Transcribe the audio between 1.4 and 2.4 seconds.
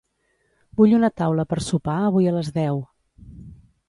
per sopar avui a